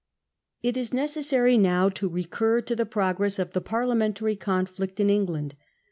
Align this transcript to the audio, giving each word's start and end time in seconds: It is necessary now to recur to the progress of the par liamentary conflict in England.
It 0.63 0.75
is 0.77 0.95
necessary 0.95 1.59
now 1.59 1.87
to 1.89 2.09
recur 2.09 2.61
to 2.61 2.75
the 2.75 2.87
progress 2.87 3.37
of 3.37 3.51
the 3.51 3.61
par 3.61 3.83
liamentary 3.83 4.39
conflict 4.39 4.99
in 4.99 5.11
England. 5.11 5.53